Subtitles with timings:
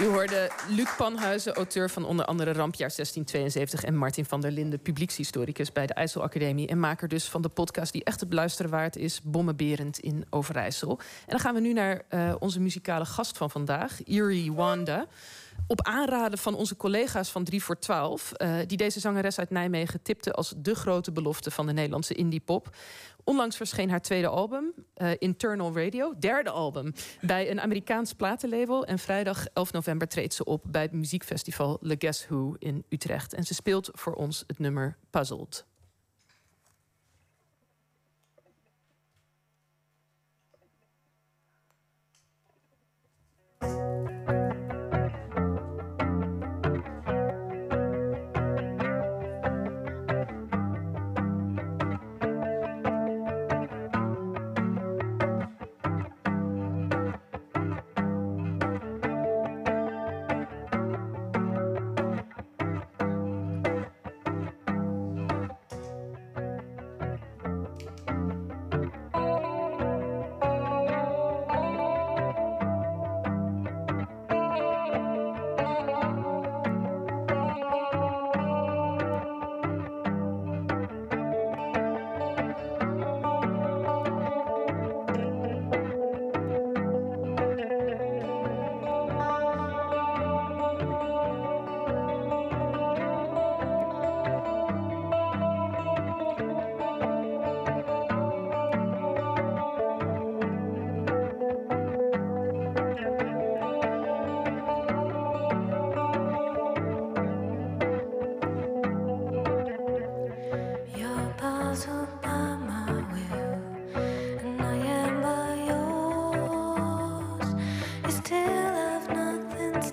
[0.00, 3.84] U hoorde Luc Panhuizen, auteur van onder andere Rampjaar 1672...
[3.84, 6.68] en Martin van der Linden, publiekshistoricus bij de IJsselacademie...
[6.68, 9.20] en maker dus van de podcast die echt het beluisteren waard is...
[9.22, 10.90] Bommenberend in Overijssel.
[10.98, 15.06] En dan gaan we nu naar uh, onze muzikale gast van vandaag, Erie Wanda
[15.68, 18.32] op aanraden van onze collega's van 3 voor 12...
[18.36, 22.40] Uh, die deze zangeres uit Nijmegen tipte als de grote belofte van de Nederlandse indie
[22.40, 22.76] pop.
[23.24, 28.86] Onlangs verscheen haar tweede album, uh, Internal Radio, derde album, bij een Amerikaans platenlabel.
[28.86, 33.34] En vrijdag 11 november treedt ze op bij het muziekfestival Le Guess Who in Utrecht.
[33.34, 35.66] En ze speelt voor ons het nummer Puzzled.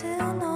[0.00, 0.49] still know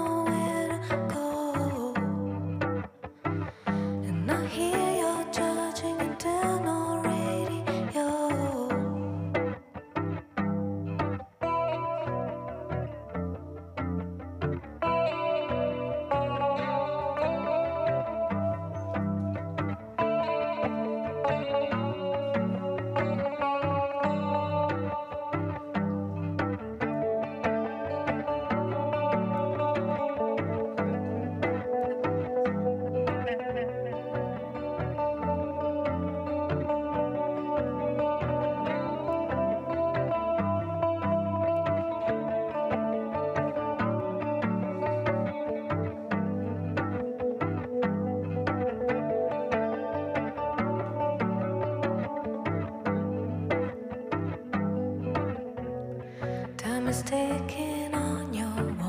[57.02, 58.83] taking on your